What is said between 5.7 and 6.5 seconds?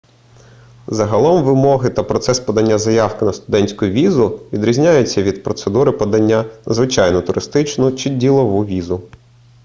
подання